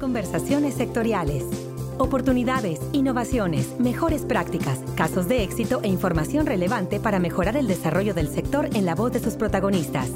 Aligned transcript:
Conversaciones 0.00 0.74
sectoriales. 0.74 1.44
Oportunidades, 1.98 2.80
innovaciones, 2.90 3.78
mejores 3.78 4.22
prácticas, 4.22 4.80
casos 4.96 5.28
de 5.28 5.44
éxito 5.44 5.82
e 5.84 5.88
información 5.88 6.46
relevante 6.46 6.98
para 6.98 7.20
mejorar 7.20 7.56
el 7.56 7.68
desarrollo 7.68 8.12
del 8.12 8.26
sector 8.26 8.68
en 8.74 8.86
la 8.86 8.96
voz 8.96 9.12
de 9.12 9.20
sus 9.20 9.34
protagonistas. 9.34 10.10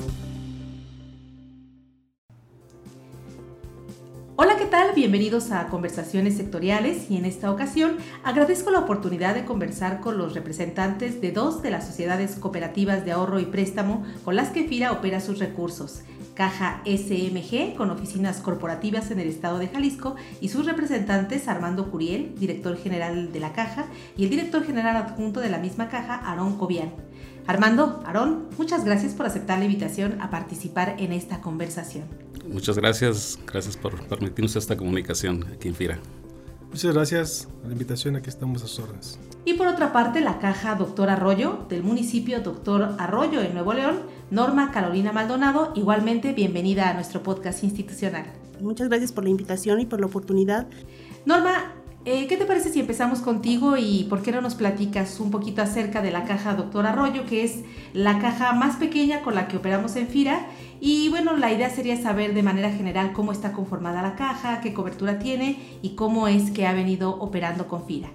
Hola, 4.35 4.57
¿qué 4.59 4.67
tal? 4.67 4.97
Bienvenidos 4.97 5.53
a 5.53 5.69
Conversaciones 5.69 6.37
Sectoriales 6.37 7.09
y 7.09 7.17
en 7.17 7.25
esta 7.25 7.53
ocasión 7.53 7.99
agradezco 8.25 8.73
la 8.73 8.81
oportunidad 8.81 9.37
de 9.37 9.45
conversar 9.45 10.01
con 10.01 10.19
los 10.19 10.35
representantes 10.35 11.21
de 11.21 11.31
dos 11.31 11.63
de 11.63 11.71
las 11.71 11.87
sociedades 11.87 12.35
cooperativas 12.35 13.05
de 13.05 13.13
ahorro 13.13 13.39
y 13.39 13.45
préstamo 13.45 14.05
con 14.25 14.35
las 14.35 14.49
que 14.49 14.67
FIRA 14.67 14.91
opera 14.91 15.21
sus 15.21 15.39
recursos. 15.39 16.03
Caja 16.39 16.83
SMG, 16.85 17.75
con 17.77 17.91
oficinas 17.91 18.37
corporativas 18.37 19.11
en 19.11 19.19
el 19.19 19.27
estado 19.27 19.59
de 19.59 19.67
Jalisco, 19.67 20.15
y 20.41 20.51
sus 20.51 20.67
representantes 20.67 21.49
Armando 21.49 21.91
Curiel, 21.91 22.33
director 22.39 22.77
general 22.77 23.33
de 23.33 23.41
la 23.41 23.53
Caja, 23.53 23.87
y 24.17 24.23
el 24.23 24.31
director 24.31 24.65
general 24.65 24.95
adjunto 24.95 25.41
de 25.41 25.49
la 25.49 25.59
misma 25.59 25.89
Caja, 25.89 26.15
Aarón 26.15 26.57
Cobian. 26.57 26.93
Armando, 27.49 28.05
Aarón, 28.07 28.47
muchas 28.57 28.85
gracias 28.85 29.15
por 29.15 29.27
aceptar 29.27 29.59
la 29.59 29.65
invitación 29.65 30.21
a 30.21 30.31
participar 30.31 30.95
en 31.01 31.13
esta 31.13 31.41
conversación. 31.41 32.05
Muchas 32.47 32.79
gracias, 32.79 33.37
gracias 33.45 33.77
por 33.77 34.01
permitirnos 34.05 34.55
esta 34.55 34.77
comunicación 34.77 35.45
aquí 35.53 35.67
en 35.67 35.75
FIRA. 35.75 35.99
Muchas 36.71 36.95
gracias 36.95 37.49
por 37.59 37.67
la 37.67 37.73
invitación, 37.73 38.15
aquí 38.15 38.29
estamos 38.29 38.63
a 38.63 38.69
sus 38.69 38.79
órdenes. 38.79 39.19
Y 39.45 39.55
por 39.55 39.67
otra 39.67 39.93
parte, 39.93 40.21
la 40.21 40.39
caja 40.39 40.75
Doctor 40.75 41.09
Arroyo 41.09 41.67
del 41.69 41.83
municipio 41.83 42.41
Doctor 42.41 42.95
Arroyo 42.99 43.41
en 43.41 43.55
Nuevo 43.55 43.73
León, 43.73 44.01
Norma 44.31 44.71
Carolina 44.73 45.11
Maldonado, 45.11 45.73
igualmente 45.75 46.35
bienvenida 46.35 46.91
a 46.91 46.95
nuestro 46.95 47.23
podcast 47.23 47.65
institucional. 47.65 48.27
Muchas 48.61 48.89
gracias 48.89 49.11
por 49.11 49.25
la 49.25 49.31
invitación 49.31 49.81
y 49.81 49.87
por 49.87 50.01
la 50.01 50.07
oportunidad. 50.07 50.67
Norma, 51.25 51.73
eh, 52.05 52.27
¿qué 52.27 52.37
te 52.37 52.45
parece 52.45 52.69
si 52.69 52.79
empezamos 52.79 53.21
contigo 53.21 53.79
y 53.79 54.05
por 54.11 54.21
qué 54.21 54.31
no 54.31 54.43
nos 54.43 54.55
platicas 54.55 55.19
un 55.19 55.31
poquito 55.31 55.63
acerca 55.63 56.03
de 56.03 56.11
la 56.11 56.25
caja 56.25 56.55
Doctor 56.55 56.85
Arroyo, 56.85 57.25
que 57.25 57.43
es 57.43 57.61
la 57.95 58.19
caja 58.19 58.53
más 58.53 58.77
pequeña 58.77 59.23
con 59.23 59.35
la 59.35 59.49
que 59.49 59.57
operamos 59.57 59.97
en 59.97 60.09
FIRA? 60.09 60.47
Y 60.79 61.09
bueno, 61.09 61.35
la 61.39 61.51
idea 61.51 61.71
sería 61.71 61.97
saber 61.97 62.35
de 62.35 62.43
manera 62.43 62.71
general 62.71 63.15
cómo 63.15 63.33
está 63.33 63.53
conformada 63.53 64.03
la 64.03 64.15
caja, 64.15 64.61
qué 64.61 64.75
cobertura 64.75 65.19
tiene 65.19 65.79
y 65.81 65.95
cómo 65.95 66.29
es 66.29 66.51
que 66.51 66.67
ha 66.67 66.75
venido 66.75 67.19
operando 67.19 67.67
con 67.67 67.87
FIRA. 67.87 68.11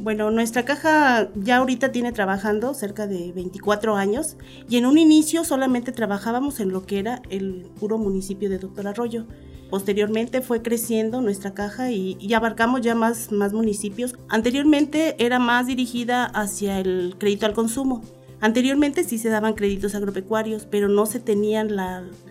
Bueno, 0.00 0.30
nuestra 0.30 0.64
caja 0.64 1.28
ya 1.34 1.56
ahorita 1.56 1.90
tiene 1.90 2.12
trabajando 2.12 2.72
cerca 2.72 3.08
de 3.08 3.32
24 3.32 3.96
años 3.96 4.36
y 4.68 4.76
en 4.76 4.86
un 4.86 4.96
inicio 4.96 5.42
solamente 5.42 5.90
trabajábamos 5.90 6.60
en 6.60 6.70
lo 6.70 6.86
que 6.86 7.00
era 7.00 7.20
el 7.30 7.66
puro 7.80 7.98
municipio 7.98 8.48
de 8.48 8.58
Doctor 8.58 8.86
Arroyo. 8.86 9.26
Posteriormente 9.70 10.40
fue 10.40 10.62
creciendo 10.62 11.20
nuestra 11.20 11.52
caja 11.52 11.90
y, 11.90 12.32
abarcamos 12.32 12.80
ya 12.80 12.94
más, 12.94 13.32
más 13.32 13.52
municipios. 13.52 14.14
Anteriormente 14.28 15.16
era 15.18 15.40
más 15.40 15.66
dirigida 15.66 16.26
hacia 16.26 16.78
el 16.78 17.16
crédito 17.18 17.46
al 17.46 17.54
consumo. 17.54 18.02
Anteriormente 18.40 19.02
sí 19.02 19.18
se 19.18 19.30
daban 19.30 19.54
créditos 19.54 19.96
agropecuarios, 19.96 20.64
pero 20.64 20.88
no 20.88 21.06
se 21.06 21.18
tenían 21.18 21.70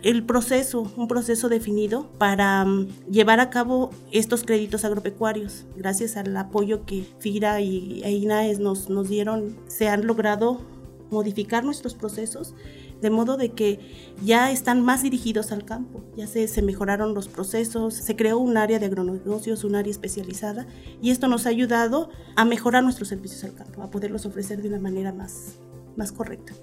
el 0.03 0.23
proceso, 0.23 0.89
un 0.95 1.09
proceso 1.09 1.49
definido 1.49 2.09
para 2.17 2.63
um, 2.63 2.87
llevar 3.11 3.41
a 3.41 3.49
cabo 3.49 3.89
estos 4.11 4.43
créditos 4.43 4.85
agropecuarios. 4.85 5.65
Gracias 5.75 6.15
al 6.15 6.35
apoyo 6.37 6.85
que 6.85 7.05
FIRA 7.19 7.59
y 7.59 8.01
e 8.05 8.57
nos 8.59 9.09
dieron, 9.09 9.57
se 9.67 9.89
han 9.89 10.07
logrado 10.07 10.61
modificar 11.09 11.65
nuestros 11.65 11.93
procesos 11.93 12.53
de 13.01 13.09
modo 13.09 13.37
de 13.37 13.49
que 13.49 13.79
ya 14.23 14.51
están 14.51 14.81
más 14.81 15.03
dirigidos 15.03 15.51
al 15.51 15.65
campo, 15.65 16.03
ya 16.15 16.27
se, 16.27 16.47
se, 16.47 16.61
mejoraron 16.61 17.13
los 17.13 17.27
procesos, 17.27 17.93
se 17.93 18.15
creó 18.15 18.39
un 18.39 18.57
área 18.57 18.79
de 18.79 18.87
agronegocios, 18.87 19.63
un 19.63 19.75
área 19.75 19.91
especializada 19.91 20.65
y 21.01 21.11
esto 21.11 21.27
nos 21.27 21.45
ha 21.45 21.49
ayudado 21.49 22.09
a 22.35 22.45
mejorar 22.45 22.83
nuestros 22.83 23.09
servicios 23.09 23.43
al 23.43 23.53
campo, 23.53 23.83
a 23.83 23.91
poderlos 23.91 24.25
ofrecer 24.25 24.61
de 24.61 24.69
una 24.69 24.79
manera 24.79 25.13
más, 25.13 25.59
más 25.97 26.11
correcta. 26.11 26.53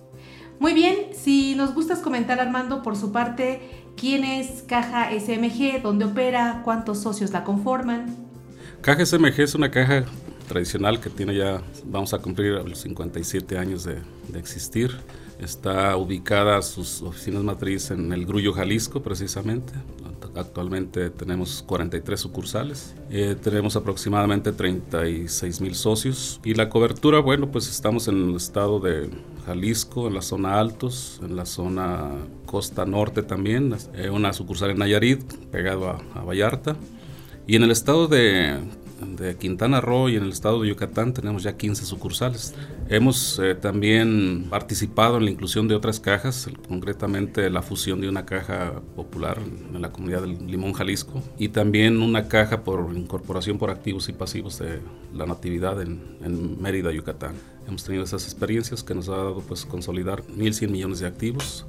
Muy 0.60 0.72
bien, 0.72 1.08
si 1.12 1.54
nos 1.56 1.74
gustas 1.74 1.98
comentar 1.98 2.40
Armando 2.40 2.82
por 2.82 2.96
su 2.96 3.12
parte, 3.12 3.60
¿quién 3.96 4.24
es 4.24 4.62
Caja 4.62 5.10
SMG? 5.10 5.82
¿Dónde 5.82 6.04
opera? 6.04 6.62
¿Cuántos 6.64 7.02
socios 7.02 7.32
la 7.32 7.44
conforman? 7.44 8.16
Caja 8.80 9.04
SMG 9.04 9.40
es 9.40 9.54
una 9.54 9.70
caja 9.70 10.04
tradicional 10.48 11.00
que 11.00 11.10
tiene 11.10 11.34
ya, 11.34 11.62
vamos 11.84 12.14
a 12.14 12.18
cumplir 12.18 12.52
los 12.52 12.78
57 12.80 13.58
años 13.58 13.84
de, 13.84 13.96
de 14.28 14.38
existir. 14.38 14.90
Está 15.40 15.96
ubicada 15.96 16.62
sus 16.62 17.02
oficinas 17.02 17.42
matriz 17.42 17.90
en 17.90 18.12
el 18.12 18.24
Grullo, 18.24 18.52
Jalisco, 18.52 19.02
precisamente. 19.02 19.72
Actualmente 20.36 21.10
tenemos 21.10 21.62
43 21.62 22.18
sucursales, 22.18 22.94
eh, 23.10 23.36
tenemos 23.40 23.76
aproximadamente 23.76 24.50
36 24.50 25.60
mil 25.60 25.76
socios 25.76 26.40
y 26.44 26.54
la 26.54 26.68
cobertura, 26.68 27.20
bueno, 27.20 27.52
pues 27.52 27.68
estamos 27.68 28.08
en 28.08 28.30
el 28.30 28.36
estado 28.36 28.80
de 28.80 29.10
Jalisco, 29.46 30.08
en 30.08 30.14
la 30.14 30.22
zona 30.22 30.58
Altos, 30.58 31.20
en 31.22 31.36
la 31.36 31.46
zona 31.46 32.10
Costa 32.46 32.84
Norte 32.84 33.22
también, 33.22 33.76
eh, 33.94 34.10
una 34.10 34.32
sucursal 34.32 34.70
en 34.70 34.78
Nayarit, 34.78 35.22
pegado 35.52 35.88
a, 35.88 36.24
Vallarta, 36.24 36.74
y 37.46 37.54
en 37.54 37.62
el 37.62 37.70
estado 37.70 38.08
de 38.08 38.58
Quintana 39.38 39.80
Roo 39.80 40.08
y 40.08 40.16
en 40.16 40.24
el 40.24 40.30
estado 40.30 40.62
de 40.62 40.68
Yucatán 40.68 41.12
tenemos 41.12 41.44
ya 41.44 41.56
15 41.56 41.84
sucursales. 41.84 42.54
Hemos 42.90 43.38
eh, 43.38 43.54
también 43.54 44.46
participado 44.50 45.16
en 45.16 45.24
la 45.24 45.30
inclusión 45.30 45.68
de 45.68 45.74
otras 45.74 46.00
cajas, 46.00 46.50
concretamente 46.68 47.48
la 47.48 47.62
fusión 47.62 48.02
de 48.02 48.10
una 48.10 48.26
caja 48.26 48.82
popular 48.94 49.38
en 49.74 49.80
la 49.80 49.90
comunidad 49.90 50.20
del 50.20 50.46
Limón, 50.46 50.74
Jalisco, 50.74 51.22
y 51.38 51.48
también 51.48 52.02
una 52.02 52.28
caja 52.28 52.62
por 52.62 52.94
incorporación 52.94 53.56
por 53.56 53.70
activos 53.70 54.10
y 54.10 54.12
pasivos 54.12 54.58
de 54.58 54.80
la 55.14 55.24
natividad 55.24 55.80
en, 55.80 56.18
en 56.22 56.60
Mérida, 56.60 56.92
Yucatán. 56.92 57.34
Hemos 57.66 57.84
tenido 57.84 58.04
esas 58.04 58.24
experiencias 58.24 58.82
que 58.82 58.94
nos 58.94 59.08
ha 59.08 59.16
dado 59.16 59.40
pues 59.40 59.64
consolidar 59.64 60.22
1.100 60.24 60.68
millones 60.68 60.98
de 60.98 61.06
activos 61.06 61.64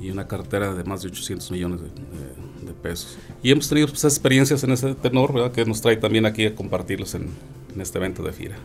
y 0.00 0.10
una 0.10 0.28
cartera 0.28 0.74
de 0.74 0.84
más 0.84 1.02
de 1.02 1.08
800 1.08 1.50
millones 1.50 1.80
de, 1.80 1.88
de, 1.88 2.66
de 2.66 2.72
pesos. 2.72 3.18
Y 3.42 3.50
hemos 3.50 3.68
tenido 3.68 3.88
pues, 3.88 4.04
experiencias 4.04 4.62
en 4.62 4.70
ese 4.70 4.94
tenor, 4.94 5.32
¿verdad? 5.32 5.50
que 5.50 5.64
nos 5.64 5.80
trae 5.80 5.96
también 5.96 6.24
aquí 6.24 6.46
a 6.46 6.54
compartirlos 6.54 7.16
en, 7.16 7.30
en 7.74 7.80
este 7.80 7.98
evento 7.98 8.22
de 8.22 8.32
FIRA. 8.32 8.56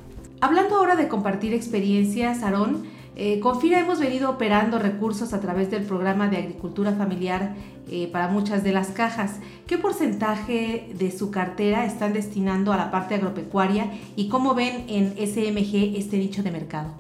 Hablando 0.44 0.78
ahora 0.78 0.96
de 0.96 1.08
compartir 1.08 1.54
experiencias, 1.54 2.42
Aarón, 2.42 2.84
eh, 3.16 3.40
con 3.40 3.62
FIRA 3.62 3.82
hemos 3.82 4.00
venido 4.00 4.32
operando 4.32 4.80
recursos 4.80 5.34
a 5.34 5.40
través 5.40 5.70
del 5.70 5.84
programa 5.84 6.30
de 6.30 6.38
agricultura 6.38 6.94
familiar 6.94 7.54
eh, 7.92 8.10
para 8.12 8.28
muchas 8.28 8.64
de 8.64 8.72
las 8.72 8.88
cajas. 8.88 9.36
¿Qué 9.68 9.78
porcentaje 9.78 10.90
de 10.98 11.12
su 11.12 11.30
cartera 11.30 11.86
están 11.86 12.14
destinando 12.14 12.74
a 12.74 12.78
la 12.78 12.90
parte 12.90 13.14
agropecuaria 13.14 13.92
y 14.16 14.30
cómo 14.30 14.56
ven 14.56 14.86
en 14.88 15.12
SMG 15.16 15.96
este 15.96 16.18
nicho 16.18 16.42
de 16.42 16.50
mercado? 16.50 16.92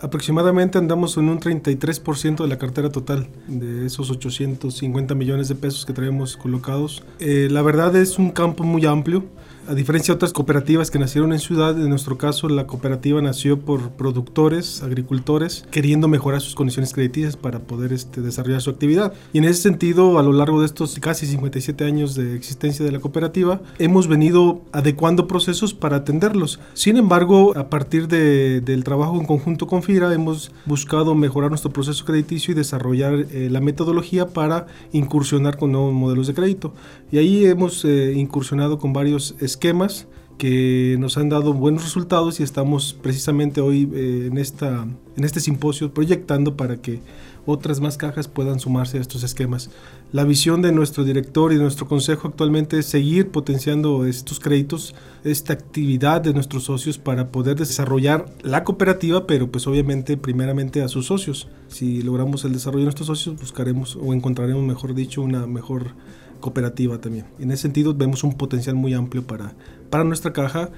aproximadamente 0.00 0.78
andamos 0.78 1.16
en 1.16 1.28
un 1.28 1.40
33% 1.40 2.42
de 2.42 2.48
la 2.48 2.58
cartera 2.58 2.90
total 2.90 3.28
de 3.46 3.86
esos 3.86 4.10
850 4.10 5.14
millones 5.14 5.48
de 5.48 5.54
pesos 5.54 5.84
que 5.84 5.92
traemos 5.92 6.36
colocados. 6.36 7.02
Eh, 7.18 7.48
la 7.50 7.62
verdad 7.62 7.96
es 7.96 8.18
un 8.18 8.30
campo 8.30 8.64
muy 8.64 8.86
amplio. 8.86 9.24
A 9.68 9.74
diferencia 9.74 10.14
de 10.14 10.16
otras 10.16 10.32
cooperativas 10.32 10.90
que 10.90 10.98
nacieron 10.98 11.30
en 11.34 11.40
ciudad, 11.40 11.78
en 11.78 11.90
nuestro 11.90 12.16
caso 12.16 12.48
la 12.48 12.66
cooperativa 12.66 13.20
nació 13.20 13.60
por 13.60 13.90
productores, 13.90 14.82
agricultores, 14.82 15.66
queriendo 15.70 16.08
mejorar 16.08 16.40
sus 16.40 16.54
condiciones 16.54 16.94
crediticias 16.94 17.36
para 17.36 17.58
poder 17.58 17.92
este, 17.92 18.22
desarrollar 18.22 18.62
su 18.62 18.70
actividad. 18.70 19.12
Y 19.34 19.38
en 19.38 19.44
ese 19.44 19.60
sentido, 19.60 20.18
a 20.18 20.22
lo 20.22 20.32
largo 20.32 20.60
de 20.60 20.66
estos 20.66 20.98
casi 21.00 21.26
57 21.26 21.84
años 21.84 22.14
de 22.14 22.34
existencia 22.34 22.82
de 22.82 22.92
la 22.92 23.00
cooperativa, 23.00 23.60
hemos 23.78 24.08
venido 24.08 24.62
adecuando 24.72 25.26
procesos 25.26 25.74
para 25.74 25.96
atenderlos. 25.96 26.60
Sin 26.72 26.96
embargo, 26.96 27.52
a 27.54 27.68
partir 27.68 28.08
de, 28.08 28.62
del 28.62 28.84
trabajo 28.84 29.20
en 29.20 29.26
conjunto 29.26 29.66
con 29.66 29.82
FIRA, 29.82 30.14
hemos 30.14 30.50
buscado 30.64 31.14
mejorar 31.14 31.50
nuestro 31.50 31.70
proceso 31.70 32.06
crediticio 32.06 32.52
y 32.52 32.54
desarrollar 32.54 33.26
eh, 33.32 33.48
la 33.50 33.60
metodología 33.60 34.28
para 34.28 34.66
incursionar 34.92 35.58
con 35.58 35.72
nuevos 35.72 35.92
modelos 35.92 36.26
de 36.26 36.32
crédito. 36.32 36.72
Y 37.12 37.18
ahí 37.18 37.44
hemos 37.44 37.84
eh, 37.84 38.14
incursionado 38.16 38.78
con 38.78 38.94
varios 38.94 39.34
esquemas 39.40 40.06
que 40.38 40.96
nos 40.98 41.18
han 41.18 41.28
dado 41.28 41.52
buenos 41.52 41.82
resultados 41.82 42.38
y 42.40 42.44
estamos 42.44 42.96
precisamente 43.02 43.60
hoy 43.60 43.90
eh, 43.92 44.28
en, 44.30 44.38
esta, 44.38 44.86
en 45.16 45.24
este 45.24 45.40
simposio 45.40 45.92
proyectando 45.92 46.56
para 46.56 46.80
que 46.80 47.00
otras 47.50 47.80
más 47.80 47.96
cajas 47.96 48.28
puedan 48.28 48.60
sumarse 48.60 48.98
a 48.98 49.00
estos 49.00 49.22
esquemas. 49.22 49.70
La 50.12 50.24
visión 50.24 50.60
de 50.60 50.70
nuestro 50.70 51.02
director 51.02 51.50
y 51.50 51.56
de 51.56 51.62
nuestro 51.62 51.88
consejo 51.88 52.28
actualmente 52.28 52.78
es 52.78 52.86
seguir 52.86 53.30
potenciando 53.30 54.04
estos 54.04 54.38
créditos, 54.38 54.94
esta 55.24 55.54
actividad 55.54 56.20
de 56.20 56.34
nuestros 56.34 56.64
socios 56.64 56.98
para 56.98 57.28
poder 57.28 57.56
desarrollar 57.56 58.26
la 58.42 58.64
cooperativa, 58.64 59.26
pero 59.26 59.50
pues 59.50 59.66
obviamente 59.66 60.18
primeramente 60.18 60.82
a 60.82 60.88
sus 60.88 61.06
socios. 61.06 61.48
Si 61.68 62.02
logramos 62.02 62.44
el 62.44 62.52
desarrollo 62.52 62.80
de 62.80 62.84
nuestros 62.84 63.06
socios, 63.06 63.40
buscaremos 63.40 63.96
o 63.96 64.12
encontraremos, 64.12 64.62
mejor 64.62 64.94
dicho, 64.94 65.22
una 65.22 65.46
mejor 65.46 65.92
cooperativa 66.40 67.00
también. 67.00 67.24
En 67.38 67.50
ese 67.50 67.62
sentido 67.62 67.94
vemos 67.94 68.24
un 68.24 68.34
potencial 68.34 68.76
muy 68.76 68.92
amplio 68.92 69.26
para, 69.26 69.54
para 69.88 70.04
nuestra 70.04 70.34
caja 70.34 70.70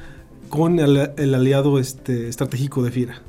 con 0.49 0.79
el, 0.79 1.35
aliado 1.35 1.81
este, 1.81 2.29
estratégico 2.29 2.85
de 2.85 2.93
FIRA. 2.93 3.23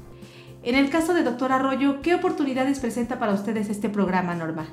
En 0.63 0.75
el 0.75 0.91
caso 0.91 1.15
de 1.15 1.23
Doctor 1.23 1.51
Arroyo, 1.51 2.01
¿qué 2.03 2.13
oportunidades 2.13 2.79
presenta 2.79 3.17
para 3.17 3.33
ustedes 3.33 3.69
este 3.69 3.89
programa, 3.89 4.35
Norma? 4.35 4.67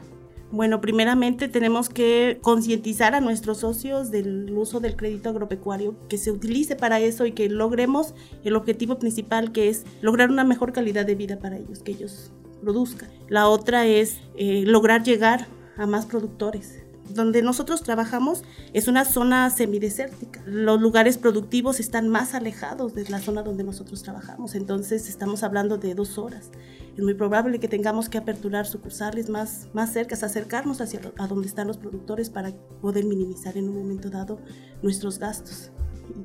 Bueno, 0.50 0.82
primeramente 0.82 1.49
tenemos 1.49 1.88
que 1.88 2.38
concientizar 2.43 3.14
a 3.14 3.23
nuestros 3.23 3.58
socios 3.58 4.11
del 4.11 4.50
uso 4.55 4.81
del 4.81 4.96
crédito 4.96 5.31
agropecuario, 5.31 5.96
que 6.08 6.19
se 6.19 6.31
utilice 6.31 6.76
para 6.76 7.00
eso 7.00 7.25
y 7.25 7.32
que 7.32 7.49
logremos 7.49 8.14
el 8.44 8.56
objetivo 8.56 8.99
principal, 8.99 9.50
que 9.50 9.70
es 9.70 9.87
lograr 10.02 10.31
una 10.31 10.44
mejor 10.44 10.73
calidad 10.73 11.06
de 11.06 11.14
vida 11.14 11.38
para 11.38 11.56
ellos, 11.56 11.82
que 11.82 11.93
ellos 11.93 12.32
produzcan. 12.61 13.08
La 13.29 13.49
otra 13.49 13.87
es 13.87 14.20
eh, 14.37 14.64
lograr 14.67 15.02
llegar 15.02 15.46
a 15.79 15.87
más 15.87 16.05
productores. 16.05 16.82
Donde 17.08 17.43
nosotros 17.43 17.82
trabajamos 17.82 18.43
es 18.72 18.88
una 18.88 19.05
zona 19.05 19.49
semidesértica. 19.50 20.43
Los 20.46 20.81
lugares 20.81 21.19
productivos 21.19 21.81
están 21.81 22.08
más 22.08 22.34
alejados 22.34 22.94
de 22.94 23.08
la 23.08 23.19
zona 23.19 23.43
donde 23.43 23.64
nosotros 23.64 24.02
trabajamos. 24.02 24.55
Entonces 24.55 25.08
estamos 25.08 25.43
hablando 25.43 25.78
de 25.78 25.94
dos 25.94 26.19
horas. 26.19 26.50
Es 26.96 27.02
muy 27.02 27.14
probable 27.14 27.60
que 27.60 27.69
tengamos 27.69 28.08
que 28.08 28.19
aperturar 28.19 28.66
sucursales 28.66 29.31
más, 29.31 29.69
más 29.72 29.93
cercas, 29.93 30.22
acercarnos 30.22 30.81
hacia 30.81 31.00
a 31.19 31.26
donde 31.26 31.46
están 31.46 31.66
los 31.66 31.78
productores 31.78 32.28
para 32.28 32.52
poder 32.81 33.05
minimizar 33.05 33.56
en 33.56 33.69
un 33.69 33.78
momento 33.78 34.11
dado 34.11 34.40
nuestros 34.82 35.19
gastos 35.19 35.70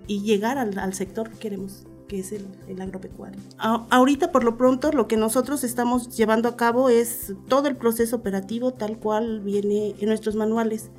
y 0.08 0.22
llegar 0.22 0.58
al, 0.58 0.78
al 0.80 0.94
sector 0.94 1.30
que 1.30 1.38
queremos 1.38 1.86
que 2.14 2.20
es 2.20 2.32
el, 2.32 2.80
agropecuario. 2.80 3.40
Ahorita, 3.58 4.32
por 4.32 4.44
lo 4.44 4.56
pronto, 4.56 4.92
lo 4.92 5.08
que 5.08 5.18
nosotros 5.18 5.64
estamos 5.64 6.16
llevando 6.16 6.48
a 6.48 6.56
cabo 6.56 6.90
es 6.90 7.34
todo 7.48 7.68
el 7.68 7.76
proceso 7.76 8.18
operativo 8.18 8.72
tal 8.72 9.00
cual 9.00 9.40
viene 9.40 9.96
en 10.00 10.10
nuestros 10.10 10.36
manuales, 10.36 10.92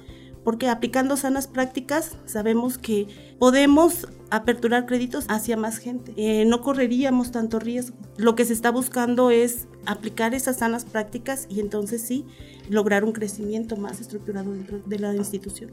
porque 0.42 0.68
aplicando 0.68 1.16
sanas 1.16 1.46
prácticas 1.46 2.16
sabemos 2.24 2.78
que 2.78 3.06
podemos 3.38 4.08
aperturar 4.30 4.86
créditos 4.86 5.26
hacia 5.28 5.56
más 5.56 5.78
gente. 5.78 6.12
Eh, 6.16 6.46
no 6.46 6.62
correríamos 6.62 7.30
tanto 7.30 7.60
riesgo. 7.60 7.96
Lo 8.16 8.34
que 8.34 8.44
se 8.44 8.52
está 8.52 8.72
buscando 8.72 9.30
es 9.30 9.68
aplicar 9.86 10.34
esas 10.34 10.56
sanas 10.56 10.84
prácticas 10.84 11.46
y 11.48 11.60
entonces 11.60 12.02
sí 12.02 12.26
lograr 12.68 13.04
un 13.04 13.12
crecimiento 13.12 13.76
más 13.76 14.00
estructurado 14.00 14.50
dentro 14.50 14.80
de 14.84 14.98
la 14.98 15.14
institución. 15.14 15.70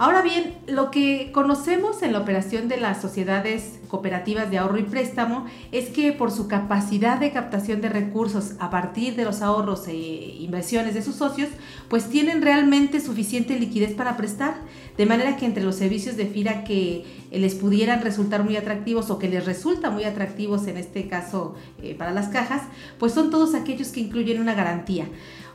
Ahora 0.00 0.22
bien, 0.22 0.54
lo 0.68 0.92
que 0.92 1.32
conocemos 1.32 2.04
en 2.04 2.12
la 2.12 2.20
operación 2.20 2.68
de 2.68 2.76
las 2.76 3.02
sociedades 3.02 3.80
cooperativas 3.88 4.48
de 4.48 4.58
ahorro 4.58 4.78
y 4.78 4.84
préstamo 4.84 5.46
es 5.72 5.88
que 5.88 6.12
por 6.12 6.30
su 6.30 6.46
capacidad 6.46 7.18
de 7.18 7.32
captación 7.32 7.80
de 7.80 7.88
recursos 7.88 8.52
a 8.60 8.70
partir 8.70 9.16
de 9.16 9.24
los 9.24 9.42
ahorros 9.42 9.88
e 9.88 9.96
inversiones 9.96 10.94
de 10.94 11.02
sus 11.02 11.16
socios, 11.16 11.48
pues 11.88 12.08
tienen 12.08 12.42
realmente 12.42 13.00
suficiente 13.00 13.58
liquidez 13.58 13.92
para 13.94 14.16
prestar, 14.16 14.54
de 14.96 15.04
manera 15.04 15.36
que 15.36 15.46
entre 15.46 15.64
los 15.64 15.74
servicios 15.74 16.16
de 16.16 16.26
FIRA 16.26 16.62
que 16.62 17.04
les 17.32 17.56
pudieran 17.56 18.00
resultar 18.00 18.44
muy 18.44 18.56
atractivos 18.56 19.10
o 19.10 19.18
que 19.18 19.28
les 19.28 19.46
resulta 19.46 19.90
muy 19.90 20.04
atractivos 20.04 20.68
en 20.68 20.76
este 20.76 21.08
caso 21.08 21.56
eh, 21.82 21.96
para 21.96 22.12
las 22.12 22.28
cajas, 22.28 22.62
pues 23.00 23.12
son 23.12 23.30
todos 23.30 23.56
aquellos 23.56 23.88
que 23.88 23.98
incluyen 23.98 24.40
una 24.40 24.54
garantía. 24.54 25.08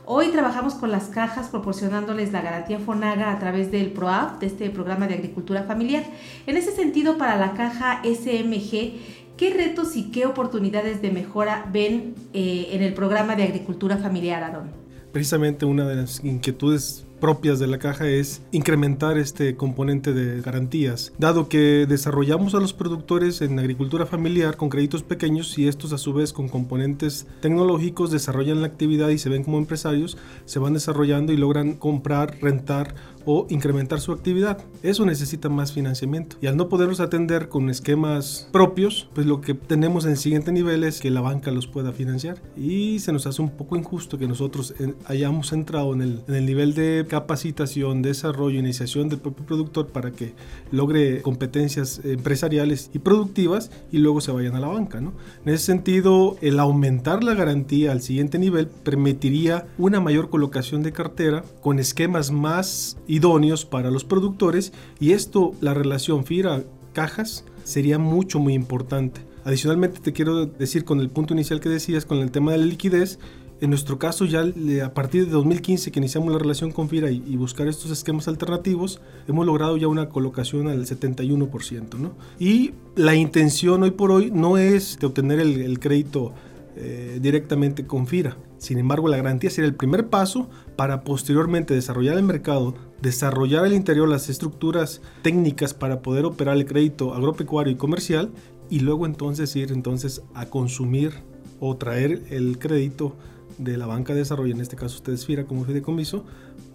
Hoy 0.06 0.28
trabajamos 0.28 0.74
con 0.74 0.90
las 0.90 1.04
cajas 1.04 1.48
proporcionándoles 1.48 2.30
la 2.30 2.42
garantía 2.42 2.78
FONAGA 2.78 3.32
a 3.32 3.38
través 3.38 3.70
del 3.70 3.90
PROAF, 3.90 4.38
de 4.38 4.46
este 4.46 4.68
programa 4.68 5.06
de 5.06 5.14
agricultura 5.14 5.62
familiar. 5.62 6.04
En 6.46 6.58
ese 6.58 6.72
sentido, 6.72 7.16
para 7.16 7.38
la 7.38 7.54
caja 7.54 8.02
SMG, 8.04 8.98
¿qué 9.38 9.54
retos 9.56 9.96
y 9.96 10.10
qué 10.10 10.26
oportunidades 10.26 11.00
de 11.00 11.10
mejora 11.10 11.70
ven 11.72 12.14
eh, 12.34 12.68
en 12.72 12.82
el 12.82 12.92
programa 12.92 13.34
de 13.34 13.44
agricultura 13.44 13.96
familiar, 13.96 14.42
Aaron? 14.42 14.72
Precisamente 15.10 15.64
una 15.64 15.86
de 15.86 15.96
las 15.96 16.22
inquietudes 16.22 17.06
propias 17.24 17.58
de 17.58 17.66
la 17.66 17.78
caja 17.78 18.06
es 18.06 18.42
incrementar 18.52 19.16
este 19.16 19.56
componente 19.56 20.12
de 20.12 20.42
garantías, 20.42 21.10
dado 21.16 21.48
que 21.48 21.86
desarrollamos 21.88 22.54
a 22.54 22.60
los 22.60 22.74
productores 22.74 23.40
en 23.40 23.58
agricultura 23.58 24.04
familiar 24.04 24.58
con 24.58 24.68
créditos 24.68 25.02
pequeños 25.02 25.56
y 25.56 25.66
estos 25.66 25.94
a 25.94 25.96
su 25.96 26.12
vez 26.12 26.34
con 26.34 26.50
componentes 26.50 27.26
tecnológicos 27.40 28.10
desarrollan 28.10 28.60
la 28.60 28.66
actividad 28.66 29.08
y 29.08 29.16
se 29.16 29.30
ven 29.30 29.42
como 29.42 29.56
empresarios, 29.56 30.18
se 30.44 30.58
van 30.58 30.74
desarrollando 30.74 31.32
y 31.32 31.38
logran 31.38 31.72
comprar, 31.72 32.36
rentar 32.42 32.94
o 33.24 33.46
incrementar 33.48 34.00
su 34.00 34.12
actividad. 34.12 34.58
Eso 34.82 35.04
necesita 35.04 35.48
más 35.48 35.72
financiamiento. 35.72 36.36
Y 36.40 36.46
al 36.46 36.56
no 36.56 36.68
poderlos 36.68 37.00
atender 37.00 37.48
con 37.48 37.70
esquemas 37.70 38.48
propios, 38.52 39.08
pues 39.14 39.26
lo 39.26 39.40
que 39.40 39.54
tenemos 39.54 40.04
en 40.04 40.12
el 40.12 40.16
siguiente 40.16 40.52
nivel 40.52 40.84
es 40.84 41.00
que 41.00 41.10
la 41.10 41.20
banca 41.20 41.50
los 41.50 41.66
pueda 41.66 41.92
financiar. 41.92 42.38
Y 42.56 42.98
se 42.98 43.12
nos 43.12 43.26
hace 43.26 43.42
un 43.42 43.50
poco 43.50 43.76
injusto 43.76 44.18
que 44.18 44.28
nosotros 44.28 44.74
hayamos 45.06 45.52
entrado 45.52 45.92
en 45.94 46.02
el, 46.02 46.22
en 46.28 46.34
el 46.34 46.46
nivel 46.46 46.74
de 46.74 47.06
capacitación, 47.08 48.02
desarrollo, 48.02 48.58
iniciación 48.58 49.08
del 49.08 49.20
propio 49.20 49.46
productor 49.46 49.88
para 49.88 50.10
que 50.10 50.34
logre 50.70 51.22
competencias 51.22 52.00
empresariales 52.04 52.90
y 52.92 52.98
productivas 52.98 53.70
y 53.90 53.98
luego 53.98 54.20
se 54.20 54.32
vayan 54.32 54.56
a 54.56 54.60
la 54.60 54.68
banca. 54.68 55.00
¿no? 55.00 55.12
En 55.44 55.54
ese 55.54 55.64
sentido, 55.64 56.36
el 56.40 56.58
aumentar 56.58 57.24
la 57.24 57.34
garantía 57.34 57.92
al 57.92 58.02
siguiente 58.02 58.38
nivel 58.38 58.66
permitiría 58.66 59.66
una 59.78 60.00
mayor 60.00 60.30
colocación 60.30 60.82
de 60.82 60.92
cartera 60.92 61.44
con 61.60 61.78
esquemas 61.78 62.30
más 62.30 62.96
idóneos 63.14 63.64
para 63.64 63.90
los 63.90 64.04
productores 64.04 64.72
y 65.00 65.12
esto, 65.12 65.52
la 65.60 65.74
relación 65.74 66.24
FIRA-cajas, 66.24 67.44
sería 67.64 67.98
mucho, 67.98 68.38
muy 68.38 68.54
importante. 68.54 69.20
Adicionalmente 69.44 70.00
te 70.00 70.12
quiero 70.12 70.46
decir 70.46 70.84
con 70.84 71.00
el 71.00 71.10
punto 71.10 71.34
inicial 71.34 71.60
que 71.60 71.68
decías, 71.68 72.06
con 72.06 72.18
el 72.18 72.30
tema 72.30 72.52
de 72.52 72.58
la 72.58 72.66
liquidez, 72.66 73.18
en 73.60 73.70
nuestro 73.70 73.98
caso 73.98 74.24
ya 74.24 74.44
a 74.84 74.94
partir 74.94 75.26
de 75.26 75.30
2015 75.30 75.92
que 75.92 76.00
iniciamos 76.00 76.32
la 76.32 76.38
relación 76.38 76.72
con 76.72 76.88
FIRA 76.88 77.10
y, 77.10 77.36
buscar 77.36 77.68
estos 77.68 77.90
esquemas 77.90 78.26
alternativos, 78.26 79.00
hemos 79.28 79.46
logrado 79.46 79.76
ya 79.76 79.86
una 79.86 80.08
colocación 80.08 80.66
al 80.68 80.84
71%. 80.84 81.98
¿no? 81.98 82.12
Y 82.38 82.72
la 82.96 83.14
intención 83.14 83.82
hoy 83.84 83.92
por 83.92 84.10
hoy 84.10 84.30
no 84.32 84.58
es 84.58 84.98
de 84.98 85.06
obtener 85.06 85.38
el, 85.38 85.60
el 85.60 85.78
crédito 85.78 86.32
eh, 86.76 87.18
directamente 87.20 87.86
con 87.86 88.06
FIRA. 88.06 88.36
Sin 88.58 88.78
embargo, 88.78 89.08
la 89.08 89.16
garantía 89.16 89.50
sería 89.50 89.68
el 89.68 89.76
primer 89.76 90.08
paso 90.08 90.48
para 90.76 91.04
posteriormente 91.04 91.74
desarrollar 91.74 92.16
el 92.16 92.24
mercado, 92.24 92.74
desarrollar 93.00 93.64
al 93.64 93.74
interior 93.74 94.08
las 94.08 94.28
estructuras 94.28 95.00
técnicas 95.22 95.74
para 95.74 96.00
poder 96.02 96.24
operar 96.24 96.56
el 96.56 96.66
crédito 96.66 97.14
agropecuario 97.14 97.72
y 97.72 97.76
comercial 97.76 98.30
y 98.70 98.80
luego 98.80 99.06
entonces 99.06 99.54
ir 99.56 99.70
entonces 99.70 100.22
a 100.34 100.46
consumir 100.46 101.12
o 101.60 101.76
traer 101.76 102.22
el 102.30 102.58
crédito 102.58 103.14
de 103.58 103.76
la 103.76 103.86
banca 103.86 104.12
de 104.12 104.20
desarrollo, 104.20 104.52
en 104.52 104.60
este 104.60 104.76
caso 104.76 104.96
ustedes 104.96 105.24
FIRA 105.26 105.44
como 105.44 105.64
fideicomiso, 105.64 106.24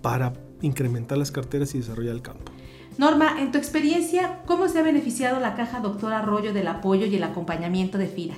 para 0.02 0.34
incrementar 0.62 1.18
las 1.18 1.32
carteras 1.32 1.76
y 1.76 1.80
desarrollar 1.80 2.16
el 2.16 2.22
campo. 2.22 2.52
Norma, 2.98 3.42
en 3.42 3.52
tu 3.52 3.58
experiencia, 3.58 4.40
¿cómo 4.46 4.68
se 4.68 4.80
ha 4.80 4.82
beneficiado 4.82 5.40
la 5.40 5.56
caja 5.56 5.80
Doctor 5.80 6.12
Arroyo 6.12 6.54
del 6.54 6.68
apoyo 6.68 7.06
y 7.06 7.16
el 7.16 7.24
acompañamiento 7.24 7.98
de 7.98 8.08
FIRA? 8.08 8.36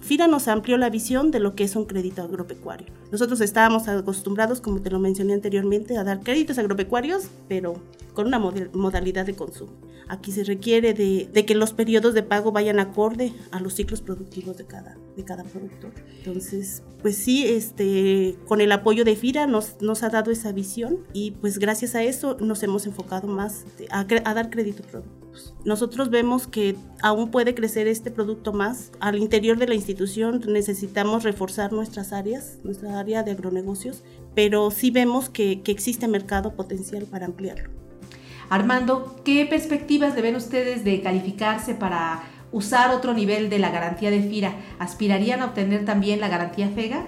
FIRA 0.00 0.28
nos 0.28 0.48
amplió 0.48 0.76
la 0.78 0.90
visión 0.90 1.30
de 1.30 1.40
lo 1.40 1.54
que 1.54 1.64
es 1.64 1.76
un 1.76 1.84
crédito 1.84 2.22
agropecuario. 2.22 2.86
Nosotros 3.10 3.40
estábamos 3.40 3.88
acostumbrados, 3.88 4.60
como 4.60 4.80
te 4.80 4.90
lo 4.90 4.98
mencioné 4.98 5.34
anteriormente, 5.34 5.96
a 5.96 6.04
dar 6.04 6.20
créditos 6.20 6.58
agropecuarios, 6.58 7.28
pero 7.48 7.74
con 8.14 8.26
una 8.26 8.38
modalidad 8.38 9.26
de 9.26 9.34
consumo. 9.34 9.72
Aquí 10.08 10.32
se 10.32 10.42
requiere 10.42 10.94
de, 10.94 11.44
que 11.44 11.54
los 11.54 11.72
periodos 11.72 12.14
de 12.14 12.22
pago 12.22 12.50
vayan 12.50 12.80
acorde 12.80 13.32
a 13.50 13.60
los 13.60 13.74
ciclos 13.74 14.00
productivos 14.00 14.56
de 14.56 14.64
cada, 14.64 14.96
de 15.16 15.22
productor. 15.22 15.92
Entonces, 16.16 16.82
pues 17.02 17.16
sí, 17.16 17.46
este, 17.46 18.36
con 18.46 18.60
el 18.60 18.72
apoyo 18.72 19.04
de 19.04 19.16
FIRA 19.16 19.46
nos, 19.46 20.02
ha 20.02 20.08
dado 20.08 20.30
esa 20.30 20.52
visión 20.52 21.00
y 21.12 21.32
pues 21.32 21.58
gracias 21.58 21.94
a 21.94 22.02
eso 22.02 22.38
nos 22.40 22.62
hemos 22.62 22.86
enfocado 22.86 23.28
más 23.28 23.64
a, 23.90 24.00
a 24.00 24.34
dar 24.34 24.50
crédito 24.50 24.82
productos. 24.82 25.17
Nosotros 25.64 26.10
vemos 26.10 26.46
que 26.46 26.76
aún 27.02 27.30
puede 27.30 27.54
crecer 27.54 27.86
este 27.86 28.10
producto 28.10 28.52
más. 28.52 28.90
Al 29.00 29.18
interior 29.18 29.58
de 29.58 29.68
la 29.68 29.74
institución 29.74 30.42
necesitamos 30.46 31.24
reforzar 31.24 31.72
nuestras 31.72 32.12
áreas, 32.12 32.58
nuestra 32.64 32.98
área 32.98 33.22
de 33.22 33.32
agronegocios, 33.32 34.02
pero 34.34 34.70
sí 34.70 34.90
vemos 34.90 35.28
que, 35.28 35.62
que 35.62 35.72
existe 35.72 36.08
mercado 36.08 36.54
potencial 36.54 37.04
para 37.04 37.26
ampliarlo. 37.26 37.70
Armando, 38.50 39.16
¿qué 39.24 39.46
perspectivas 39.46 40.14
le 40.14 40.22
ven 40.22 40.36
ustedes 40.36 40.84
de 40.84 41.02
calificarse 41.02 41.74
para 41.74 42.22
usar 42.50 42.94
otro 42.94 43.12
nivel 43.12 43.50
de 43.50 43.58
la 43.58 43.70
garantía 43.70 44.10
de 44.10 44.22
FIRA? 44.22 44.54
¿Aspirarían 44.78 45.42
a 45.42 45.46
obtener 45.46 45.84
también 45.84 46.20
la 46.20 46.28
garantía 46.28 46.68
FEGA? 46.68 47.06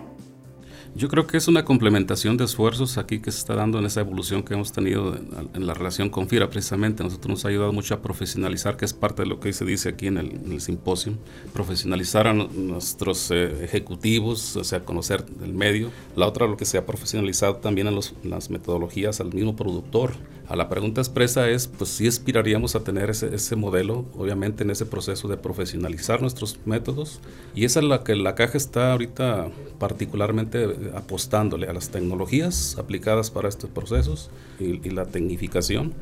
Yo 0.96 1.08
creo 1.08 1.26
que 1.26 1.36
es 1.36 1.46
una 1.46 1.64
complementación 1.64 2.36
de 2.36 2.44
esfuerzos 2.44 2.98
aquí 2.98 3.20
que 3.20 3.30
se 3.30 3.38
está 3.38 3.54
dando 3.54 3.78
en 3.78 3.86
esa 3.86 4.00
evolución 4.00 4.42
que 4.42 4.54
hemos 4.54 4.72
tenido 4.72 5.16
en 5.54 5.66
la 5.66 5.72
relación 5.72 6.10
con 6.10 6.28
FIRA 6.28 6.50
precisamente. 6.50 7.04
Nosotros 7.04 7.28
nos 7.30 7.44
ha 7.44 7.48
ayudado 7.48 7.72
mucho 7.72 7.94
a 7.94 8.02
profesionalizar, 8.02 8.76
que 8.76 8.86
es 8.86 8.92
parte 8.92 9.22
de 9.22 9.28
lo 9.28 9.38
que 9.38 9.52
se 9.52 9.64
dice 9.64 9.90
aquí 9.90 10.08
en 10.08 10.18
el, 10.18 10.32
en 10.32 10.52
el 10.52 10.60
simposio, 10.60 11.12
profesionalizar 11.52 12.26
a 12.26 12.34
nuestros 12.34 13.30
eh, 13.30 13.64
ejecutivos, 13.64 14.56
o 14.56 14.64
sea, 14.64 14.84
conocer 14.84 15.24
el 15.44 15.54
medio. 15.54 15.90
La 16.16 16.26
otra, 16.26 16.48
lo 16.48 16.56
que 16.56 16.64
se 16.64 16.76
ha 16.76 16.84
profesionalizado 16.84 17.56
también 17.56 17.86
en, 17.86 17.94
los, 17.94 18.14
en 18.24 18.30
las 18.30 18.50
metodologías 18.50 19.20
al 19.20 19.32
mismo 19.32 19.54
productor. 19.54 20.14
A 20.50 20.56
la 20.56 20.68
pregunta 20.68 21.00
expresa 21.00 21.48
es, 21.48 21.68
pues 21.68 21.90
sí 21.90 22.08
aspiraríamos 22.08 22.74
a 22.74 22.82
tener 22.82 23.08
ese, 23.08 23.32
ese 23.32 23.54
modelo, 23.54 24.04
obviamente 24.18 24.64
en 24.64 24.70
ese 24.70 24.84
proceso 24.84 25.28
de 25.28 25.36
profesionalizar 25.36 26.20
nuestros 26.20 26.58
métodos. 26.64 27.20
Y 27.54 27.64
esa 27.66 27.78
es 27.78 27.86
la 27.86 28.02
que 28.02 28.16
la 28.16 28.34
caja 28.34 28.58
está 28.58 28.90
ahorita 28.90 29.48
particularmente 29.78 30.90
apostándole 30.96 31.68
a 31.68 31.72
las 31.72 31.90
tecnologías 31.90 32.76
aplicadas 32.80 33.30
para 33.30 33.48
estos 33.48 33.70
procesos 33.70 34.28
y, 34.58 34.84
y 34.84 34.90
la 34.90 35.06
tecnificación 35.06 35.94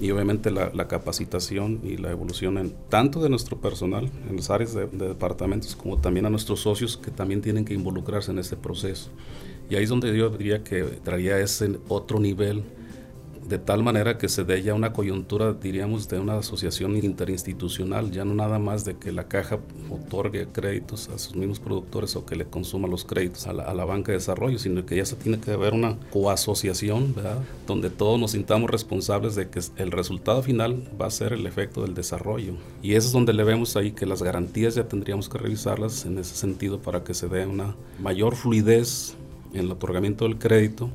y 0.00 0.10
obviamente 0.10 0.50
la, 0.50 0.72
la, 0.74 0.88
capacitación 0.88 1.78
y 1.84 1.96
la 1.96 2.10
evolución 2.10 2.58
en, 2.58 2.74
tanto 2.88 3.22
de 3.22 3.28
nuestro 3.28 3.60
personal 3.60 4.10
en 4.28 4.34
las 4.34 4.50
áreas 4.50 4.74
de, 4.74 4.88
de, 4.88 5.06
departamentos 5.06 5.76
como 5.76 5.98
también 5.98 6.26
a 6.26 6.30
nuestros 6.30 6.62
socios 6.62 6.96
que 6.96 7.12
también 7.12 7.42
tienen 7.42 7.64
que 7.64 7.74
involucrarse 7.74 8.32
en 8.32 8.40
este 8.40 8.56
proceso. 8.56 9.10
Y 9.70 9.76
ahí 9.76 9.84
es 9.84 9.88
donde 9.88 10.16
yo 10.18 10.30
diría 10.30 10.64
que 10.64 10.82
traía 10.82 11.38
ese 11.38 11.78
otro 11.86 12.18
nivel 12.18 12.64
de 13.48 13.58
tal 13.58 13.82
manera 13.82 14.16
que 14.16 14.28
se 14.28 14.44
dé 14.44 14.62
ya 14.62 14.74
una 14.74 14.92
coyuntura, 14.92 15.52
diríamos, 15.52 16.08
de 16.08 16.18
una 16.18 16.38
asociación 16.38 16.96
interinstitucional, 16.96 18.10
ya 18.10 18.24
no 18.24 18.34
nada 18.34 18.58
más 18.58 18.84
de 18.84 18.96
que 18.96 19.12
la 19.12 19.28
caja 19.28 19.58
otorgue 19.90 20.46
créditos 20.46 21.08
a 21.10 21.18
sus 21.18 21.36
mismos 21.36 21.60
productores 21.60 22.16
o 22.16 22.24
que 22.24 22.36
le 22.36 22.46
consuma 22.46 22.88
los 22.88 23.04
créditos 23.04 23.46
a 23.46 23.52
la, 23.52 23.84
banca 23.84 24.12
de 24.12 24.18
desarrollo, 24.18 24.58
sino 24.58 24.86
que 24.86 24.96
ya 24.96 25.04
se 25.04 25.16
tiene 25.16 25.38
que 25.38 25.52
haber 25.52 25.74
una 25.74 25.98
coasociación, 26.10 27.14
¿verdad? 27.14 27.38
donde 27.66 27.90
todos 27.90 28.18
nos 28.18 28.30
sintamos 28.30 28.70
responsables 28.70 29.34
de 29.34 29.50
que 29.50 29.60
el 29.76 29.90
resultado 29.90 30.42
final 30.42 30.82
va 31.00 31.06
a 31.06 31.10
ser 31.10 31.34
el 31.34 31.46
efecto 31.46 31.82
del 31.82 31.94
desarrollo. 31.94 32.54
Y 32.82 32.94
eso 32.94 33.08
es 33.08 33.12
donde 33.12 33.34
le 33.34 33.44
vemos 33.44 33.76
ahí 33.76 33.92
que 33.92 34.06
las 34.06 34.22
garantías 34.22 34.74
ya 34.74 34.88
tendríamos 34.88 35.28
que 35.28 35.36
revisarlas 35.36 36.06
en 36.06 36.18
ese 36.18 36.34
sentido 36.34 36.80
para 36.80 37.04
que 37.04 37.12
se 37.12 37.28
dé 37.28 37.46
una 37.46 37.76
mayor 38.00 38.36
fluidez 38.36 39.16
en 39.52 39.60
el 39.60 39.70
otorgamiento 39.72 40.24
del 40.24 40.38
crédito 40.38 40.90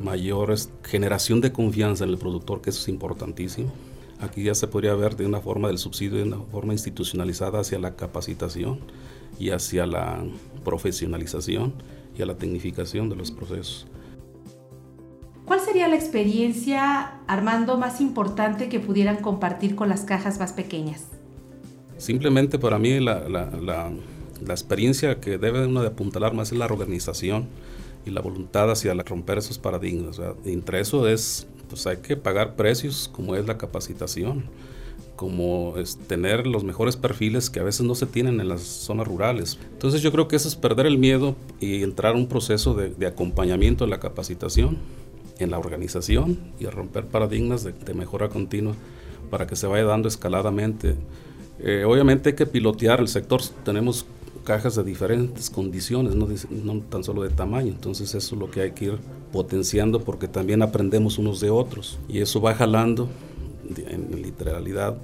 mayor 0.00 0.54
generación 0.82 1.40
de 1.40 1.52
confianza 1.52 2.04
en 2.04 2.10
el 2.10 2.18
productor, 2.18 2.60
que 2.60 2.70
eso 2.70 2.80
es 2.80 2.88
importantísimo. 2.88 3.72
Aquí 4.20 4.42
ya 4.42 4.54
se 4.54 4.66
podría 4.66 4.94
ver 4.94 5.16
de 5.16 5.26
una 5.26 5.40
forma 5.40 5.68
del 5.68 5.78
subsidio, 5.78 6.18
de 6.18 6.24
una 6.24 6.40
forma 6.50 6.72
institucionalizada 6.72 7.60
hacia 7.60 7.78
la 7.78 7.96
capacitación 7.96 8.80
y 9.38 9.50
hacia 9.50 9.86
la 9.86 10.22
profesionalización 10.64 11.72
y 12.18 12.22
a 12.22 12.26
la 12.26 12.36
tecnificación 12.36 13.08
de 13.08 13.16
los 13.16 13.30
procesos. 13.30 13.86
¿Cuál 15.46 15.60
sería 15.60 15.88
la 15.88 15.96
experiencia, 15.96 17.20
Armando, 17.26 17.76
más 17.76 18.00
importante 18.00 18.68
que 18.68 18.78
pudieran 18.78 19.16
compartir 19.16 19.74
con 19.74 19.88
las 19.88 20.02
cajas 20.02 20.38
más 20.38 20.52
pequeñas? 20.52 21.06
Simplemente 21.96 22.58
para 22.58 22.78
mí 22.78 23.00
la, 23.00 23.28
la, 23.28 23.50
la, 23.50 23.90
la 24.46 24.52
experiencia 24.52 25.18
que 25.18 25.38
debe 25.38 25.66
uno 25.66 25.82
de 25.82 25.88
apuntalar 25.88 26.34
más 26.34 26.52
es 26.52 26.58
la 26.58 26.66
organización 26.66 27.48
y 28.06 28.10
la 28.10 28.20
voluntad 28.20 28.70
hacia 28.70 28.94
romper 28.94 29.38
esos 29.38 29.58
paradigmas. 29.58 30.20
entre 30.44 30.80
eso 30.80 31.08
es, 31.08 31.46
pues 31.68 31.86
hay 31.86 31.98
que 31.98 32.16
pagar 32.16 32.56
precios 32.56 33.10
como 33.12 33.36
es 33.36 33.46
la 33.46 33.58
capacitación, 33.58 34.44
como 35.16 35.76
es 35.76 35.98
tener 36.06 36.46
los 36.46 36.64
mejores 36.64 36.96
perfiles 36.96 37.50
que 37.50 37.60
a 37.60 37.62
veces 37.62 37.84
no 37.84 37.94
se 37.94 38.06
tienen 38.06 38.40
en 38.40 38.48
las 38.48 38.62
zonas 38.62 39.06
rurales. 39.06 39.58
Entonces 39.72 40.00
yo 40.00 40.12
creo 40.12 40.28
que 40.28 40.36
eso 40.36 40.48
es 40.48 40.56
perder 40.56 40.86
el 40.86 40.98
miedo 40.98 41.36
y 41.60 41.82
entrar 41.82 42.14
a 42.14 42.16
un 42.16 42.26
proceso 42.26 42.74
de, 42.74 43.06
acompañamiento 43.06 43.84
en 43.84 43.90
la 43.90 44.00
capacitación, 44.00 44.78
en 45.38 45.50
la 45.50 45.58
organización 45.58 46.38
y 46.58 46.66
a 46.66 46.70
romper 46.70 47.04
paradigmas 47.04 47.64
de, 47.64 47.94
mejora 47.94 48.30
continua 48.30 48.74
para 49.30 49.46
que 49.46 49.56
se 49.56 49.66
vaya 49.66 49.84
dando 49.84 50.08
escaladamente. 50.08 50.96
Eh, 51.58 51.84
obviamente 51.86 52.30
hay 52.30 52.34
que 52.34 52.46
pilotear 52.46 53.00
el 53.00 53.08
sector, 53.08 53.42
tenemos 53.62 54.06
cajas 54.44 54.76
de 54.76 54.84
diferentes 54.84 55.50
condiciones, 55.50 56.14
no, 56.14 56.28
no, 56.50 56.80
tan 56.82 57.04
solo 57.04 57.22
de 57.22 57.30
tamaño. 57.30 57.68
Entonces 57.68 58.14
eso 58.14 58.34
es 58.34 58.40
lo 58.40 58.50
que 58.50 58.62
hay 58.62 58.72
que 58.72 58.86
ir 58.86 58.98
potenciando 59.32 60.00
porque 60.00 60.28
también 60.28 60.62
aprendemos 60.62 61.18
unos 61.18 61.40
de 61.40 61.50
otros 61.50 61.98
y 62.08 62.20
eso 62.20 62.40
va 62.40 62.54
jalando 62.54 63.08
en 63.88 64.22
literalidad 64.22 64.96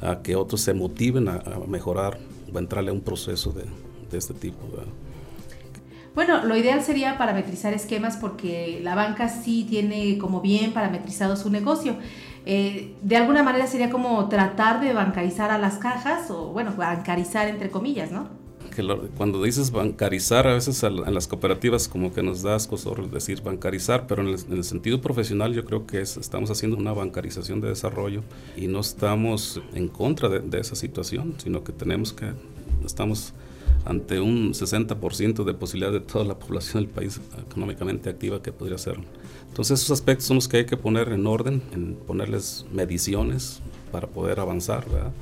a 0.00 0.22
que 0.22 0.36
otros 0.36 0.60
se 0.60 0.74
motiven 0.74 1.28
a, 1.28 1.42
mejorar 1.66 2.18
o 2.52 2.56
a 2.56 2.60
entrarle 2.60 2.90
a 2.90 2.94
un 2.94 3.00
proceso 3.00 3.52
de, 3.52 3.64
de 4.10 4.18
este 4.18 4.34
tipo. 4.34 4.58
Bueno, 6.14 6.44
lo 6.44 6.56
ideal 6.56 6.82
sería 6.82 7.16
parametrizar 7.18 7.72
esquemas 7.74 8.16
porque 8.16 8.80
la 8.82 8.94
banca 8.94 9.28
sí 9.28 9.66
tiene 9.68 10.18
como 10.18 10.40
bien 10.40 10.72
parametrizado 10.72 11.36
su 11.36 11.50
negocio. 11.50 11.96
Eh, 12.46 12.94
de 13.02 13.16
alguna 13.16 13.42
manera 13.42 13.66
sería 13.66 13.90
como 13.90 14.28
tratar 14.28 14.80
de 14.80 14.92
bancarizar 14.92 15.50
a 15.50 15.58
las 15.58 15.78
cajas 15.78 16.30
o, 16.30 16.46
bueno, 16.46 16.72
bancarizar 16.76 17.46
entre 17.48 17.70
comillas, 17.70 18.10
¿no? 18.10 18.37
Cuando 19.16 19.42
dices 19.42 19.70
bancarizar, 19.70 20.46
a 20.46 20.54
veces 20.54 20.82
en 20.82 21.14
las 21.14 21.26
cooperativas 21.26 21.88
como 21.88 22.12
que 22.12 22.22
nos 22.22 22.42
da 22.42 22.54
asco 22.54 22.76
decir 23.12 23.42
bancarizar, 23.42 24.06
pero 24.06 24.22
en 24.22 24.28
el, 24.28 24.64
sentido 24.64 25.00
profesional 25.00 25.54
yo 25.54 25.64
creo 25.64 25.86
que 25.86 26.00
estamos 26.00 26.50
haciendo 26.50 26.76
una 26.76 26.92
bancarización 26.92 27.60
de 27.60 27.68
desarrollo 27.68 28.22
y 28.56 28.66
no 28.66 28.80
estamos 28.80 29.60
en 29.74 29.88
contra 29.88 30.28
de, 30.28 30.58
esa 30.58 30.74
situación, 30.74 31.34
sino 31.38 31.64
que 31.64 31.72
tenemos 31.72 32.12
que, 32.12 32.32
estamos 32.84 33.34
ante 33.84 34.20
un 34.20 34.52
60% 34.52 35.44
de 35.44 35.54
posibilidad 35.54 35.92
de 35.92 36.00
toda 36.00 36.24
la 36.24 36.38
población 36.38 36.82
del 36.82 36.92
país 36.92 37.20
económicamente 37.48 38.10
activa 38.10 38.42
que 38.42 38.52
podría 38.52 38.78
ser. 38.78 38.98
Entonces 39.48 39.80
esos 39.80 39.92
aspectos 39.92 40.26
son 40.26 40.36
los 40.36 40.48
que 40.48 40.58
hay 40.58 40.66
que 40.66 40.76
poner 40.76 41.08
en 41.08 41.26
orden, 41.26 41.62
en 41.72 41.94
ponerles 41.94 42.66
mediciones 42.72 43.60
para 43.90 44.06
poder 44.06 44.40
avanzar, 44.40 44.88
¿verdad? 44.88 45.12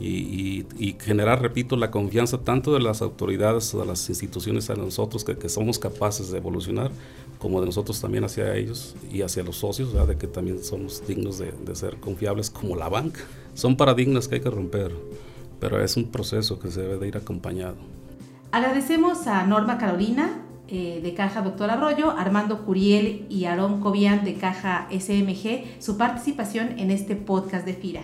Y, 0.00 0.96
generar, 0.98 1.42
repito, 1.42 1.76
la 1.76 1.90
confianza 1.90 2.38
tanto 2.38 2.72
de 2.72 2.80
las 2.80 3.02
autoridades, 3.02 3.76
de 3.76 3.84
las 3.84 4.08
instituciones 4.08 4.70
a 4.70 4.74
nosotros 4.74 5.24
que, 5.24 5.48
somos 5.48 5.78
capaces 5.78 6.30
de 6.30 6.38
evolucionar, 6.38 6.90
como 7.38 7.60
de 7.60 7.66
nosotros 7.66 8.00
también 8.00 8.24
hacia 8.24 8.54
ellos 8.56 8.96
y 9.12 9.22
hacia 9.22 9.42
los 9.42 9.56
socios, 9.56 9.92
de 10.08 10.16
que 10.16 10.26
también 10.26 10.64
somos 10.64 11.06
dignos 11.06 11.38
de, 11.38 11.52
ser 11.74 11.96
confiables 11.96 12.48
como 12.48 12.76
la 12.76 12.88
banca. 12.88 13.20
Son 13.54 13.76
paradigmas 13.76 14.26
que 14.26 14.36
hay 14.36 14.40
que 14.40 14.50
romper, 14.50 14.92
pero 15.58 15.82
es 15.82 15.96
un 15.96 16.10
proceso 16.10 16.58
que 16.58 16.70
se 16.70 16.80
debe 16.80 16.96
de 16.96 17.08
ir 17.08 17.16
acompañado. 17.18 17.76
Agradecemos 18.52 19.26
a 19.26 19.46
Norma 19.46 19.76
Carolina 19.76 20.42
eh, 20.68 21.00
de 21.02 21.14
Caja 21.14 21.42
Doctor 21.42 21.70
Arroyo, 21.70 22.10
Armando 22.12 22.64
Curiel 22.64 23.26
y 23.28 23.44
Aarón 23.44 23.80
Cobian 23.80 24.24
de 24.24 24.34
Caja 24.34 24.88
SMG 24.90 25.80
su 25.80 25.98
participación 25.98 26.78
en 26.78 26.90
este 26.90 27.16
podcast 27.16 27.66
de 27.66 27.74
FIRA. 27.74 28.02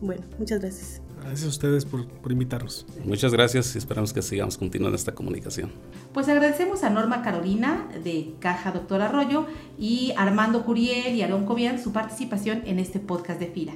Bueno, 0.00 0.22
muchas 0.38 0.60
gracias. 0.60 1.03
Gracias 1.24 1.46
a 1.46 1.48
ustedes 1.48 1.86
por, 1.86 2.06
invitarnos. 2.30 2.84
Muchas 3.04 3.32
gracias 3.32 3.74
y 3.74 3.78
esperamos 3.78 4.12
que 4.12 4.20
sigamos 4.20 4.58
continuando 4.58 4.94
esta 4.94 5.14
comunicación. 5.14 5.72
Pues 6.12 6.28
agradecemos 6.28 6.84
a 6.84 6.90
Norma 6.90 7.22
Carolina 7.22 7.88
de 8.04 8.34
Caja 8.40 8.72
Doctor 8.72 9.00
Arroyo 9.00 9.46
y 9.78 10.12
Armando 10.18 10.64
Curiel 10.64 11.14
y 11.14 11.22
Aarón 11.22 11.46
Cobian 11.46 11.82
su 11.82 11.92
participación 11.92 12.60
en 12.66 12.78
este 12.78 13.00
podcast 13.00 13.40
de 13.40 13.46
FIRA. 13.46 13.72